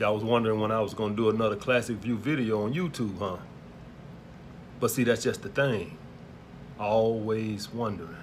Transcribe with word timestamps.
Y'all 0.00 0.14
was 0.14 0.24
wondering 0.24 0.58
when 0.58 0.70
I 0.70 0.80
was 0.80 0.94
gonna 0.94 1.14
do 1.14 1.28
another 1.28 1.56
classic 1.56 1.96
view 1.96 2.16
video 2.16 2.62
on 2.62 2.72
YouTube, 2.72 3.18
huh? 3.18 3.36
But 4.80 4.90
see, 4.90 5.04
that's 5.04 5.22
just 5.22 5.42
the 5.42 5.50
thing. 5.50 5.98
Always 6.78 7.70
wondering. 7.70 8.16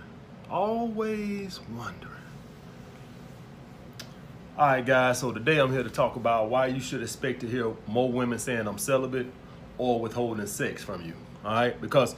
Always 0.50 1.60
wondering. 1.76 2.16
All 4.58 4.65
right, 4.65 4.83
guys, 4.83 5.19
so 5.19 5.32
today 5.32 5.60
I'm 5.60 5.72
here 5.72 5.83
to 5.83 5.90
talk 5.92 6.15
about 6.15 6.50
why 6.50 6.65
you 6.65 6.79
should 6.79 7.04
expect 7.04 7.42
to 7.42 7.47
hear 7.47 7.72
more 7.86 8.12
women 8.12 8.40
saying 8.40 8.68
I'm 8.68 8.79
celibate 8.79 9.28
or 9.78 10.00
withholding 10.00 10.47
sex 10.47 10.83
from 10.83 11.05
you. 11.05 11.14
All 11.46 11.51
right, 11.54 11.79
because 11.79 12.15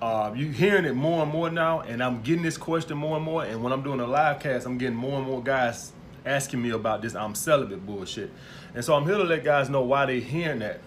uh, 0.00 0.32
you 0.34 0.48
hearing 0.48 0.86
it 0.86 0.94
more 0.94 1.22
and 1.22 1.30
more 1.30 1.50
now, 1.50 1.82
and 1.82 2.02
I'm 2.02 2.20
getting 2.22 2.42
this 2.42 2.56
question 2.56 2.98
more 2.98 3.14
and 3.14 3.24
more. 3.24 3.44
And 3.44 3.62
when 3.62 3.72
I'm 3.72 3.84
doing 3.84 4.00
a 4.00 4.06
live 4.08 4.40
cast, 4.40 4.66
I'm 4.66 4.76
getting 4.76 4.96
more 4.96 5.18
and 5.18 5.28
more 5.28 5.40
guys 5.40 5.92
asking 6.24 6.62
me 6.62 6.70
about 6.70 7.02
this 7.02 7.14
I'm 7.14 7.34
celibate 7.34 7.84
bullshit. 7.84 8.30
And 8.74 8.84
so 8.84 8.94
I'm 8.94 9.04
here 9.04 9.18
to 9.18 9.24
let 9.24 9.44
guys 9.44 9.68
know 9.68 9.82
why 9.82 10.06
they 10.06 10.20
hearing 10.20 10.60
that. 10.60 10.80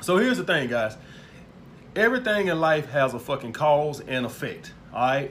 So 0.00 0.16
here's 0.16 0.38
the 0.38 0.44
thing, 0.44 0.68
guys. 0.68 0.96
Everything 1.96 2.48
in 2.48 2.60
life 2.60 2.90
has 2.90 3.14
a 3.14 3.18
fucking 3.18 3.52
cause 3.52 4.00
and 4.00 4.24
effect. 4.24 4.72
All 4.92 5.00
right. 5.00 5.30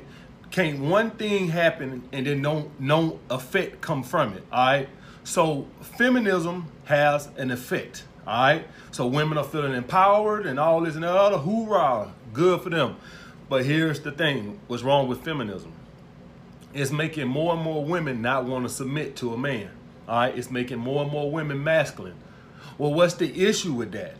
Can't 0.52 0.80
one 0.80 1.11
thing 1.11 1.49
happen 1.49 2.07
and 2.11 2.25
then 2.25 2.41
no 2.41 2.71
no 2.80 3.20
effect 3.30 3.81
come 3.81 4.03
from 4.03 4.33
it. 4.33 4.43
All 4.52 4.66
right. 4.66 4.89
So 5.23 5.67
feminism 5.81 6.71
has 6.85 7.30
an 7.38 7.52
effect. 7.52 8.03
All 8.25 8.33
right. 8.33 8.67
So 8.91 9.08
women 9.08 9.38
are 9.38 9.44
feeling 9.44 9.73
empowered 9.73 10.45
and 10.45 10.59
all 10.59 10.81
this 10.81 10.95
and 10.95 11.03
that 11.03 11.16
other. 11.16 11.38
Hoorah. 11.38 12.13
Good 12.33 12.61
for 12.61 12.69
them. 12.69 12.97
But 13.49 13.66
here's 13.66 13.99
the 14.02 14.11
thing. 14.11 14.59
What's 14.67 14.83
wrong 14.83 15.08
with 15.08 15.23
feminism? 15.23 15.71
It's 16.77 16.91
making 16.91 17.27
more 17.27 17.54
and 17.54 17.62
more 17.62 17.84
women 17.84 18.22
not 18.22 18.45
want 18.45 18.66
to 18.66 18.70
submit 18.70 19.16
to 19.17 19.34
a 19.34 19.38
man. 19.38 19.70
All 20.08 20.20
right. 20.20 20.38
It's 20.38 20.52
making 20.52 20.78
more 20.78 21.03
and 21.03 21.11
more 21.11 21.31
women 21.31 21.64
masculine. 21.64 22.16
Well, 22.78 22.94
what's 22.94 23.16
the 23.16 23.47
issue 23.47 23.73
with 23.73 23.92
that? 23.94 24.16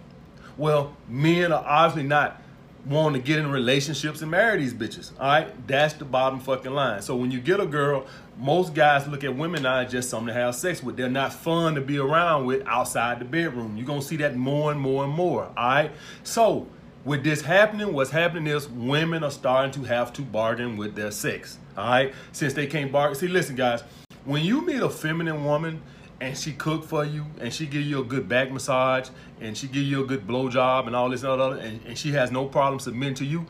Well, 0.58 0.98
men 1.08 1.52
are 1.52 1.64
obviously 1.64 2.08
not 2.08 2.42
wanting 2.86 3.22
to 3.22 3.28
get 3.28 3.40
in 3.40 3.52
relationships 3.52 4.22
and 4.22 4.32
marry 4.32 4.60
these 4.60 4.74
bitches. 4.74 5.12
All 5.20 5.28
right, 5.28 5.68
that's 5.68 5.94
the 5.96 6.06
bottom 6.06 6.40
fucking 6.40 6.72
line. 6.72 7.02
So 7.02 7.16
when 7.16 7.32
you 7.32 7.40
get 7.40 7.60
a 7.60 7.66
girl, 7.66 8.06
most 8.38 8.74
guys 8.74 9.08
look 9.08 9.24
at 9.24 9.36
women 9.36 9.64
now 9.64 9.80
as 9.80 9.92
just 9.92 10.10
something 10.10 10.28
to 10.28 10.34
have 10.34 10.56
sex 10.56 10.82
with. 10.82 10.96
They're 10.96 11.10
not 11.10 11.34
fun 11.34 11.76
to 11.76 11.82
be 11.82 11.98
around 11.98 12.46
with 12.46 12.66
outside 12.66 13.20
the 13.20 13.26
bedroom. 13.26 13.78
You're 13.78 13.86
gonna 13.86 14.02
see 14.02 14.18
that 14.18 14.36
more 14.36 14.72
and 14.72 14.80
more 14.80 15.04
and 15.04 15.14
more. 15.14 15.44
All 15.44 15.54
right. 15.56 15.92
So 16.24 16.68
with 17.08 17.24
this 17.24 17.42
happening, 17.42 17.94
what's 17.94 18.12
happening 18.12 18.48
is 18.48 18.68
women 18.68 19.24
are 19.24 19.32
starting 19.32 19.72
to 19.72 19.88
have 19.88 20.12
to 20.12 20.22
bargain 20.22 20.76
with 20.76 20.94
their 20.94 21.10
sex. 21.10 21.58
All 21.78 21.88
right, 21.88 22.14
since 22.34 22.54
they 22.54 22.68
can't 22.68 22.92
bargain. 22.92 23.16
See, 23.16 23.30
listen, 23.30 23.56
guys. 23.56 23.82
When 24.26 24.44
you 24.44 24.62
meet 24.66 24.82
a 24.82 24.90
feminine 24.90 25.46
woman 25.46 25.82
and 26.20 26.38
she 26.38 26.52
cook 26.52 26.84
for 26.84 27.06
you 27.06 27.26
and 27.40 27.54
she 27.54 27.66
give 27.66 27.84
you 27.84 28.02
a 28.02 28.04
good 28.04 28.28
back 28.28 28.52
massage 28.52 29.08
and 29.40 29.58
she 29.58 29.68
give 29.68 29.84
you 29.84 30.04
a 30.04 30.06
good 30.06 30.28
blow 30.28 30.50
job 30.50 30.86
and 30.88 30.96
all 30.98 31.10
this 31.10 31.24
and 31.24 31.32
other 31.32 31.58
and, 31.58 31.80
and 31.86 31.98
she 31.98 32.12
has 32.12 32.30
no 32.30 32.46
problem 32.46 32.78
submitting 32.78 33.16
to 33.16 33.26
you, 33.26 33.46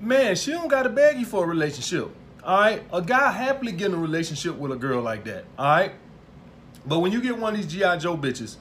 man, 0.00 0.34
she 0.34 0.50
don't 0.50 0.66
gotta 0.66 0.88
beg 0.88 1.20
you 1.20 1.24
for 1.24 1.44
a 1.44 1.46
relationship. 1.46 2.10
All 2.42 2.60
right, 2.60 2.82
a 2.92 3.00
guy 3.00 3.30
happily 3.30 3.70
get 3.70 3.92
in 3.92 3.94
a 3.94 3.98
relationship 3.98 4.56
with 4.56 4.72
a 4.72 4.76
girl 4.76 5.02
like 5.02 5.22
that. 5.24 5.44
All 5.56 5.66
right, 5.66 5.92
but 6.84 6.98
when 6.98 7.12
you 7.12 7.20
get 7.20 7.38
one 7.38 7.54
of 7.54 7.60
these 7.60 7.72
GI 7.72 7.98
Joe 7.98 8.16
bitches 8.16 8.56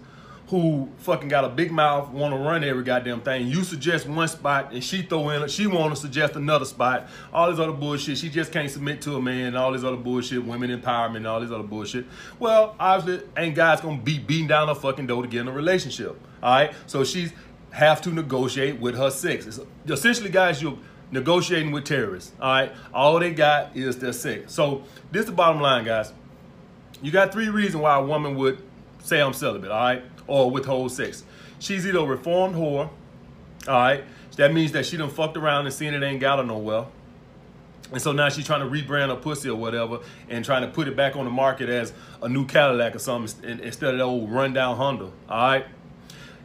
who 0.50 0.88
fucking 1.00 1.28
got 1.28 1.44
a 1.44 1.50
big 1.50 1.72
mouth, 1.72 2.10
want 2.10 2.34
to 2.34 2.40
run 2.40 2.64
every 2.64 2.84
goddamn 2.84 3.20
thing. 3.20 3.48
You 3.48 3.64
suggest 3.64 4.08
one 4.08 4.28
spot 4.30 4.72
and 4.72 4.82
she 4.82 5.02
throw 5.02 5.30
in, 5.30 5.48
she 5.50 5.68
want 5.68 5.94
to 5.94 6.00
suggest 6.00 6.36
another 6.36 6.64
spot. 6.64 7.10
All 7.34 7.52
this 7.52 7.60
other 7.60 7.74
bullshit. 7.74 8.18
She 8.18 8.30
just 8.30 8.54
can't 8.54 8.72
submit 8.72 9.02
to 9.02 9.16
a 9.16 9.22
man. 9.22 9.58
All 9.58 9.74
this 9.74 9.84
other 9.84 9.98
bullshit. 9.98 10.44
Women 10.46 10.70
empowerment. 10.70 11.28
All 11.28 11.42
this 11.42 11.52
other 11.52 11.64
bullshit. 11.64 12.06
Well, 12.40 12.76
obviously, 12.80 13.28
ain't 13.36 13.56
guys 13.56 13.82
gonna 13.82 14.02
be 14.02 14.20
beating 14.20 14.48
down 14.48 14.70
her 14.70 14.76
fucking 14.76 15.08
door 15.08 15.22
to 15.22 15.28
get 15.28 15.42
in 15.42 15.48
a 15.50 15.52
relationship. 15.52 16.18
All 16.42 16.52
right. 16.52 16.74
So 16.86 17.04
she's 17.04 17.34
have 17.72 18.02
to 18.04 18.10
negotiate 18.10 18.80
with 18.80 18.96
her 18.96 19.12
sex. 19.12 19.60
Essentially, 19.86 20.30
guys, 20.30 20.62
you're 20.62 20.78
negotiating 21.12 21.74
with 21.74 21.84
terrorists. 21.84 22.32
All 22.40 22.50
right. 22.50 22.72
All 22.94 23.20
they 23.20 23.34
got 23.34 23.76
is 23.76 23.98
their 24.00 24.14
sex. 24.14 24.54
So 24.54 24.84
this 25.12 25.22
is 25.22 25.26
the 25.26 25.34
bottom 25.34 25.62
line, 25.62 25.84
guys. 25.84 26.14
You 27.02 27.12
got 27.12 27.34
three 27.34 27.50
reasons 27.50 27.84
why 27.84 27.98
a 27.98 28.02
woman 28.02 28.36
would 28.38 28.64
say 29.04 29.22
I'm 29.22 29.34
celibate. 29.34 29.72
All 29.72 29.78
right 29.78 30.04
or 30.28 30.52
withhold 30.52 30.92
sex. 30.92 31.24
She's 31.60 31.88
either 31.88 32.00
a 32.00 32.06
reformed 32.06 32.56
whore, 32.56 32.90
all 33.68 33.74
right? 33.74 34.04
That 34.36 34.54
means 34.54 34.72
that 34.74 34.86
she 34.86 34.98
done 34.98 35.10
fucked 35.10 35.36
around 35.36 35.66
and 35.66 35.74
seen 35.74 35.94
it 35.96 36.04
ain't 36.04 36.20
got 36.20 36.38
her 36.38 36.46
no 36.46 36.60
well. 36.60 36.92
And 37.92 38.02
so 38.02 38.12
now 38.12 38.30
she's 38.30 38.46
trying 38.46 38.60
to 38.60 38.68
rebrand 38.68 39.08
her 39.08 39.16
pussy 39.16 39.50
or 39.50 39.56
whatever 39.56 40.00
and 40.30 40.44
trying 40.44 40.62
to 40.62 40.68
put 40.68 40.88
it 40.88 40.96
back 40.96 41.16
on 41.16 41.26
the 41.26 41.32
market 41.32 41.70
as 41.70 41.94
a 42.22 42.30
new 42.30 42.46
Cadillac 42.46 42.96
or 42.96 43.00
something 43.00 43.60
instead 43.62 43.94
of 43.94 43.98
the 43.98 44.04
old 44.04 44.32
rundown 44.32 44.76
Honda, 44.76 45.06
all 45.06 45.12
right? 45.30 45.66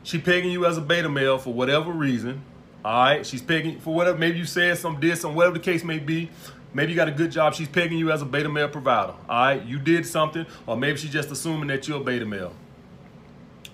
She 0.04 0.18
pegging 0.18 0.50
you 0.50 0.66
as 0.66 0.78
a 0.78 0.80
beta 0.80 1.08
male 1.08 1.38
for 1.38 1.52
whatever 1.52 1.90
reason, 1.90 2.42
all 2.84 3.04
right? 3.04 3.26
She's 3.26 3.42
pegging 3.42 3.80
for 3.80 3.94
whatever, 3.94 4.16
maybe 4.16 4.38
you 4.38 4.44
said 4.44 4.78
some, 4.78 5.00
did 5.00 5.18
some, 5.18 5.34
whatever 5.34 5.54
the 5.54 5.64
case 5.64 5.84
may 5.84 5.98
be. 5.98 6.30
Maybe 6.74 6.92
you 6.92 6.96
got 6.96 7.08
a 7.08 7.12
good 7.12 7.30
job. 7.30 7.54
She's 7.54 7.68
pegging 7.68 7.98
you 7.98 8.10
as 8.10 8.22
a 8.22 8.24
beta 8.24 8.48
male 8.48 8.68
provider, 8.68 9.12
all 9.28 9.44
right? 9.44 9.62
You 9.62 9.78
did 9.78 10.06
something, 10.06 10.46
or 10.66 10.76
maybe 10.76 10.96
she's 10.96 11.12
just 11.12 11.30
assuming 11.30 11.66
that 11.68 11.86
you're 11.86 12.00
a 12.00 12.04
beta 12.04 12.24
male. 12.24 12.54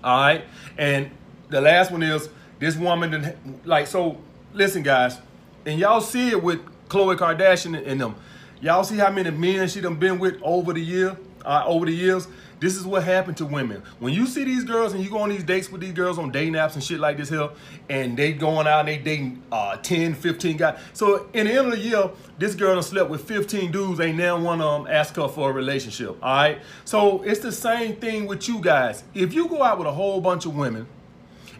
All 0.03 0.19
right. 0.19 0.45
And 0.77 1.11
the 1.49 1.61
last 1.61 1.91
one 1.91 2.03
is 2.03 2.29
this 2.59 2.75
woman, 2.75 3.61
like, 3.65 3.87
so 3.87 4.17
listen, 4.53 4.83
guys, 4.83 5.17
and 5.65 5.79
y'all 5.79 6.01
see 6.01 6.29
it 6.29 6.41
with 6.41 6.59
Khloe 6.89 7.17
Kardashian 7.17 7.85
and 7.85 8.01
them. 8.01 8.15
Y'all 8.61 8.83
see 8.83 8.97
how 8.97 9.11
many 9.11 9.31
men 9.31 9.67
she 9.67 9.79
done 9.81 9.95
been 9.95 10.19
with 10.19 10.39
over 10.41 10.73
the 10.73 10.81
year, 10.81 11.17
uh, 11.45 11.63
over 11.65 11.85
the 11.85 11.91
years. 11.91 12.27
This 12.59 12.75
is 12.75 12.85
what 12.85 13.03
happened 13.03 13.37
to 13.37 13.45
women. 13.45 13.81
When 13.99 14.13
you 14.13 14.25
see 14.25 14.43
these 14.43 14.65
girls 14.65 14.93
and 14.93 15.01
you 15.01 15.09
go 15.09 15.19
on 15.19 15.29
these 15.29 15.45
dates 15.45 15.71
with 15.71 15.79
these 15.79 15.93
girls 15.93 16.17
on 16.17 16.29
day 16.29 16.49
naps 16.49 16.75
and 16.75 16.83
shit 16.83 16.99
like 16.99 17.15
this 17.15 17.29
here, 17.29 17.49
and 17.89 18.17
they 18.17 18.33
going 18.33 18.67
out 18.67 18.81
and 18.81 18.89
they 18.89 18.97
dating 18.97 19.41
uh, 19.49 19.77
10, 19.77 20.13
15 20.13 20.57
guys. 20.57 20.79
So 20.91 21.29
in 21.33 21.47
the 21.47 21.53
end 21.53 21.67
of 21.67 21.71
the 21.71 21.79
year, 21.79 22.09
this 22.37 22.55
girl 22.55 22.73
done 22.73 22.83
slept 22.83 23.09
with 23.09 23.23
15 23.23 23.71
dudes, 23.71 24.01
ain't 24.01 24.17
now 24.17 24.37
one 24.37 24.59
of 24.59 24.83
them 24.83 24.93
ask 24.93 25.15
her 25.15 25.29
for 25.29 25.49
a 25.49 25.53
relationship, 25.53 26.17
all 26.21 26.35
right? 26.35 26.59
So 26.83 27.23
it's 27.23 27.39
the 27.39 27.51
same 27.51 27.95
thing 27.95 28.27
with 28.27 28.47
you 28.49 28.59
guys. 28.59 29.03
If 29.13 29.33
you 29.33 29.47
go 29.47 29.63
out 29.63 29.77
with 29.77 29.87
a 29.87 29.93
whole 29.93 30.19
bunch 30.19 30.45
of 30.45 30.53
women 30.53 30.85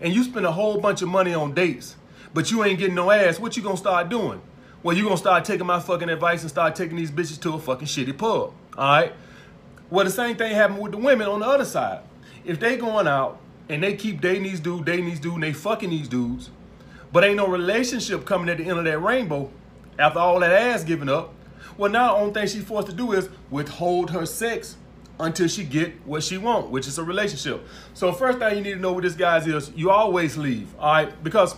and 0.02 0.14
you 0.14 0.24
spend 0.26 0.46
a 0.46 0.52
whole 0.52 0.82
bunch 0.82 1.02
of 1.02 1.08
money 1.08 1.34
on 1.34 1.54
dates, 1.54 1.96
but 2.34 2.52
you 2.52 2.64
ain't 2.66 2.78
getting 2.78 2.96
no 2.96 3.10
ass, 3.10 3.40
what 3.40 3.56
you 3.56 3.64
gonna 3.64 3.78
start 3.78 4.10
doing? 4.10 4.42
Well, 4.84 4.96
you 4.96 5.04
gonna 5.04 5.18
start 5.18 5.46
taking 5.46 5.66
my 5.66 5.80
fucking 5.80 6.10
advice 6.10 6.42
and 6.42 6.50
start 6.50 6.76
taking 6.76 6.98
these 6.98 7.12
bitches 7.12 7.42
to 7.42 7.54
a 7.54 7.60
fucking 7.60 7.88
shitty 7.88 8.18
pub, 8.18 8.28
all 8.30 8.54
right? 8.78 9.14
Well, 9.90 10.06
the 10.06 10.12
same 10.12 10.36
thing 10.36 10.54
happened 10.54 10.82
with 10.82 10.92
the 10.92 11.00
women 11.00 11.28
on 11.28 11.40
the 11.40 11.48
other 11.48 11.66
side. 11.66 12.02
If 12.46 12.60
they 12.60 12.78
going 12.78 13.08
out 13.08 13.40
and 13.70 13.82
they 13.82 13.96
keep 13.96 14.22
dating 14.22 14.44
these 14.44 14.60
dudes, 14.60 14.86
dating 14.86 15.06
these 15.06 15.20
dudes, 15.20 15.36
and 15.36 15.44
they 15.44 15.54
fucking 15.54 15.90
these 15.90 16.08
dudes, 16.08 16.52
but 17.12 17.24
ain't 17.24 17.38
no 17.38 17.48
relationship 17.48 18.26
coming 18.26 18.50
at 18.50 18.58
the 18.58 18.66
end 18.66 18.78
of 18.78 18.86
that 18.86 19.00
rainbow 19.00 19.50
after 19.98 20.20
all 20.20 20.40
that 20.42 20.52
ass 20.52 20.84
giving 20.84 21.10
up, 21.10 21.34
well, 21.76 21.92
now 21.92 22.14
the 22.14 22.22
only 22.22 22.34
thing 22.34 22.48
she's 22.48 22.64
forced 22.64 22.88
to 22.88 22.94
do 22.94 23.14
is 23.14 23.30
withhold 23.50 24.12
her 24.12 24.26
sex 24.26 24.78
until 25.20 25.48
she 25.48 25.64
get 25.64 25.94
what 26.06 26.24
she 26.24 26.38
want, 26.38 26.70
which 26.70 26.88
is 26.88 26.98
a 26.98 27.04
relationship. 27.04 27.68
So 27.94 28.12
first 28.12 28.38
thing 28.38 28.58
you 28.58 28.64
need 28.64 28.74
to 28.74 28.80
know 28.80 28.94
with 28.94 29.04
this 29.04 29.16
guys 29.16 29.48
is 29.48 29.72
you 29.76 29.90
always 29.90 30.38
leave, 30.38 30.74
all 30.78 30.94
right? 30.94 31.24
Because 31.24 31.56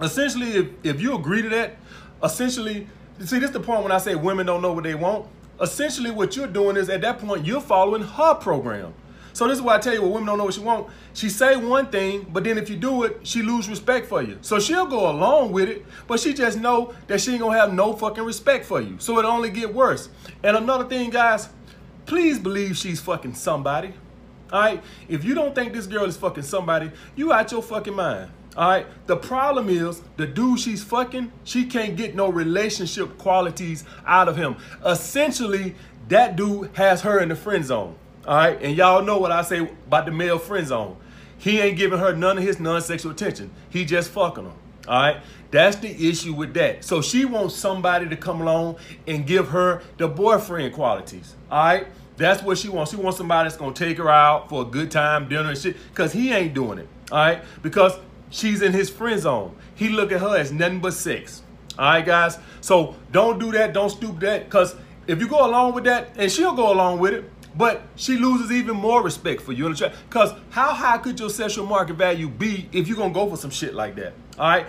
essentially, 0.00 0.50
if, 0.52 0.66
if 0.84 1.00
you 1.00 1.16
agree 1.16 1.42
to 1.42 1.48
that, 1.48 1.76
essentially, 2.22 2.86
see, 3.20 3.38
this 3.38 3.48
is 3.48 3.50
the 3.52 3.60
point 3.60 3.82
when 3.82 3.92
I 3.92 3.98
say 3.98 4.14
women 4.14 4.46
don't 4.46 4.60
know 4.60 4.72
what 4.72 4.84
they 4.84 4.94
want 4.94 5.26
essentially 5.60 6.10
what 6.10 6.36
you're 6.36 6.46
doing 6.46 6.76
is 6.76 6.88
at 6.88 7.00
that 7.02 7.18
point 7.18 7.44
you're 7.44 7.60
following 7.60 8.02
her 8.02 8.34
program. 8.34 8.94
So 9.32 9.46
this 9.46 9.58
is 9.58 9.62
why 9.62 9.76
I 9.76 9.78
tell 9.78 9.94
you 9.94 10.02
what 10.02 10.10
women 10.10 10.26
don't 10.26 10.38
know 10.38 10.46
what 10.46 10.54
she 10.54 10.60
want. 10.60 10.88
She 11.14 11.28
say 11.28 11.54
one 11.54 11.86
thing, 11.86 12.26
but 12.32 12.42
then 12.42 12.58
if 12.58 12.68
you 12.68 12.76
do 12.76 13.04
it, 13.04 13.20
she 13.22 13.40
lose 13.40 13.68
respect 13.68 14.08
for 14.08 14.20
you. 14.20 14.38
So 14.40 14.58
she'll 14.58 14.86
go 14.86 15.10
along 15.10 15.52
with 15.52 15.68
it, 15.68 15.86
but 16.08 16.18
she 16.18 16.34
just 16.34 16.58
know 16.58 16.92
that 17.06 17.20
she 17.20 17.32
ain't 17.32 17.42
gonna 17.42 17.56
have 17.56 17.72
no 17.72 17.92
fucking 17.92 18.24
respect 18.24 18.64
for 18.64 18.80
you. 18.80 18.96
So 18.98 19.16
it 19.20 19.24
only 19.24 19.50
get 19.50 19.72
worse. 19.72 20.08
And 20.42 20.56
another 20.56 20.84
thing, 20.84 21.10
guys, 21.10 21.48
please 22.04 22.38
believe 22.38 22.76
she's 22.76 23.00
fucking 23.00 23.34
somebody. 23.34 23.94
All 24.52 24.60
right? 24.60 24.82
If 25.08 25.24
you 25.24 25.34
don't 25.34 25.54
think 25.54 25.72
this 25.72 25.86
girl 25.86 26.04
is 26.04 26.16
fucking 26.16 26.42
somebody, 26.42 26.90
you 27.14 27.32
out 27.32 27.52
your 27.52 27.62
fucking 27.62 27.94
mind. 27.94 28.30
All 28.58 28.68
right. 28.68 28.86
The 29.06 29.16
problem 29.16 29.68
is 29.68 30.02
the 30.16 30.26
dude 30.26 30.58
she's 30.58 30.82
fucking, 30.82 31.30
she 31.44 31.64
can't 31.64 31.96
get 31.96 32.16
no 32.16 32.28
relationship 32.28 33.16
qualities 33.16 33.84
out 34.04 34.28
of 34.28 34.36
him. 34.36 34.56
Essentially, 34.84 35.76
that 36.08 36.34
dude 36.34 36.70
has 36.74 37.02
her 37.02 37.20
in 37.20 37.28
the 37.28 37.36
friend 37.36 37.64
zone. 37.64 37.94
All 38.26 38.36
right. 38.36 38.60
And 38.60 38.76
y'all 38.76 39.04
know 39.04 39.16
what 39.16 39.30
I 39.30 39.42
say 39.42 39.60
about 39.60 40.06
the 40.06 40.10
male 40.10 40.40
friend 40.40 40.66
zone. 40.66 40.96
He 41.38 41.60
ain't 41.60 41.78
giving 41.78 42.00
her 42.00 42.16
none 42.16 42.36
of 42.36 42.42
his 42.42 42.58
non-sexual 42.58 43.12
attention. 43.12 43.52
He 43.70 43.84
just 43.84 44.10
fucking 44.10 44.46
her. 44.46 44.50
All 44.88 45.02
right. 45.02 45.18
That's 45.52 45.76
the 45.76 46.08
issue 46.08 46.34
with 46.34 46.52
that. 46.54 46.84
So 46.84 47.00
she 47.00 47.26
wants 47.26 47.54
somebody 47.54 48.08
to 48.08 48.16
come 48.16 48.40
along 48.40 48.78
and 49.06 49.24
give 49.24 49.50
her 49.50 49.82
the 49.98 50.08
boyfriend 50.08 50.74
qualities. 50.74 51.36
All 51.48 51.64
right. 51.64 51.86
That's 52.16 52.42
what 52.42 52.58
she 52.58 52.68
wants. 52.68 52.90
She 52.90 52.96
wants 52.96 53.18
somebody 53.18 53.48
that's 53.48 53.56
gonna 53.56 53.72
take 53.72 53.98
her 53.98 54.10
out 54.10 54.48
for 54.48 54.62
a 54.62 54.64
good 54.64 54.90
time, 54.90 55.28
dinner 55.28 55.50
and 55.50 55.56
shit. 55.56 55.76
Cause 55.94 56.12
he 56.12 56.32
ain't 56.32 56.54
doing 56.54 56.80
it. 56.80 56.88
All 57.12 57.18
right. 57.18 57.44
Because 57.62 57.96
She's 58.30 58.62
in 58.62 58.72
his 58.72 58.90
friend 58.90 59.20
zone. 59.20 59.56
He 59.74 59.88
look 59.88 60.12
at 60.12 60.20
her 60.20 60.36
as 60.36 60.52
nothing 60.52 60.80
but 60.80 60.92
sex. 60.94 61.42
All 61.78 61.84
right, 61.86 62.04
guys. 62.04 62.38
So 62.60 62.96
don't 63.12 63.38
do 63.38 63.52
that. 63.52 63.72
Don't 63.72 63.90
stoop 63.90 64.20
that. 64.20 64.50
Cause 64.50 64.74
if 65.06 65.20
you 65.20 65.28
go 65.28 65.46
along 65.46 65.74
with 65.74 65.84
that, 65.84 66.10
and 66.16 66.30
she'll 66.30 66.54
go 66.54 66.72
along 66.72 66.98
with 66.98 67.14
it, 67.14 67.30
But 67.56 67.82
she 67.96 68.16
loses 68.18 68.52
even 68.52 68.76
more 68.76 69.02
respect 69.02 69.40
for 69.42 69.52
you. 69.52 69.66
in 69.66 69.72
the 69.72 69.78
chat. 69.78 69.94
Because 70.08 70.32
how 70.50 70.72
high 70.74 70.98
could 70.98 71.18
your 71.18 71.30
sexual 71.30 71.66
market 71.66 71.94
value 71.94 72.28
be 72.28 72.68
if 72.72 72.86
you're 72.86 72.96
going 72.96 73.12
to 73.12 73.18
go 73.18 73.28
for 73.28 73.36
some 73.36 73.50
shit 73.50 73.74
like 73.74 73.96
that? 73.96 74.12
All 74.38 74.48
right? 74.48 74.66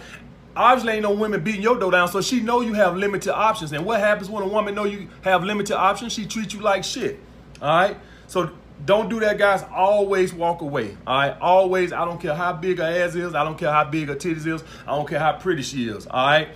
Obviously 0.56 0.94
ain't 0.94 1.04
no 1.04 1.12
women 1.12 1.44
beating 1.44 1.62
your 1.62 1.78
dough 1.78 1.92
down, 1.92 2.08
so 2.08 2.20
she 2.22 2.40
know 2.40 2.62
you 2.62 2.74
have 2.74 2.96
limited 2.98 3.32
options. 3.34 3.74
And 3.74 3.86
what 3.86 4.00
happens 4.00 4.30
when 4.30 4.42
a 4.44 4.48
woman 4.48 4.74
know 4.74 4.86
you 4.86 5.08
have 5.22 5.44
limited 5.44 5.78
options? 5.78 6.14
She 6.14 6.26
treats 6.26 6.54
you 6.54 6.62
like 6.62 6.84
shit. 6.84 7.20
All 7.62 7.68
right? 7.70 7.98
So 8.28 8.52
don't 8.86 9.10
do 9.10 9.20
that, 9.20 9.38
guys. 9.38 9.64
Always 9.74 10.34
walk 10.34 10.62
away. 10.62 10.96
All 11.06 11.18
right. 11.18 11.38
Always. 11.40 11.92
I 11.92 12.06
don't 12.06 12.20
care 12.20 12.34
how 12.34 12.54
big 12.54 12.80
her 12.80 12.86
ass 12.86 13.16
is. 13.16 13.36
I 13.36 13.44
don't 13.44 13.58
care 13.58 13.72
how 13.72 13.84
big 13.84 14.08
her 14.08 14.16
titties 14.16 14.48
is. 14.48 14.64
I 14.88 14.96
don't 14.96 15.08
care 15.08 15.20
how 15.20 15.34
pretty 15.34 15.64
she 15.64 15.90
is. 15.90 16.08
All 16.08 16.26
right. 16.26 16.50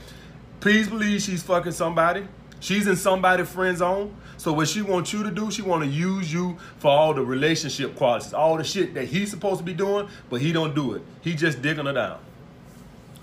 Please 0.60 0.88
believe 0.88 1.22
she's 1.22 1.44
fucking 1.44 1.74
somebody. 1.74 2.26
She's 2.60 2.88
in 2.88 2.96
somebody's 2.96 3.50
friend 3.50 3.78
zone. 3.78 4.16
So 4.38 4.54
what 4.54 4.70
she 4.70 4.82
wants 4.82 5.12
you 5.12 5.24
to 5.24 5.32
do, 5.32 5.52
she 5.52 5.62
want 5.62 5.84
to 5.84 5.90
use 5.90 6.32
you 6.32 6.58
for 6.78 6.90
all 6.90 7.14
the 7.14 7.22
relationship 7.22 7.96
qualities, 7.96 8.34
all 8.34 8.58
the 8.58 8.64
shit 8.64 8.94
that 8.94 9.06
he's 9.06 9.30
supposed 9.30 9.60
to 9.60 9.64
be 9.64 9.74
doing, 9.74 10.08
but 10.30 10.42
he 10.42 10.54
don't 10.54 10.74
do 10.74 10.94
it. 10.94 11.02
He 11.22 11.36
just 11.36 11.62
digging 11.62 11.86
her 11.86 11.94
down. 11.94 12.20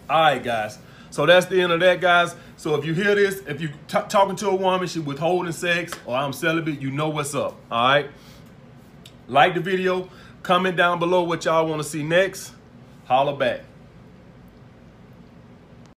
All 0.09 0.21
right, 0.21 0.43
guys. 0.43 0.79
So 1.11 1.27
that's 1.27 1.47
the 1.47 1.61
end 1.61 1.73
of 1.73 1.81
that, 1.81 2.01
guys. 2.01 2.35
So 2.57 2.75
if 2.77 2.85
you 2.85 2.95
hear 2.95 3.15
this, 3.15 3.43
if 3.47 3.61
you 3.61 3.71
talking 3.89 4.37
to 4.37 4.49
a 4.49 4.55
woman, 4.55 4.87
she 4.87 5.01
withholding 5.01 5.53
sex, 5.53 5.93
or 6.07 6.17
I'm 6.17 6.33
celibate, 6.33 6.81
you 6.81 6.91
know 6.91 7.09
what's 7.09 7.35
up. 7.35 7.57
All 7.71 7.89
right. 7.89 8.11
Like 9.31 9.55
the 9.55 9.61
video. 9.61 10.09
Comment 10.43 10.77
down 10.77 10.99
below 10.99 11.23
what 11.23 11.45
y'all 11.45 11.65
want 11.69 11.81
to 11.81 11.89
see 11.89 12.03
next. 12.03 12.53
Holla 13.07 13.37
back. 13.37 13.61